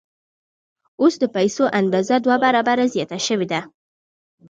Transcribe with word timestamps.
اوس 1.01 1.13
د 1.19 1.23
پیسو 1.35 1.63
اندازه 1.79 2.15
دوه 2.25 2.37
برابره 2.43 2.85
زیاته 2.93 3.19
شوې 3.27 3.47
ده 3.51 3.61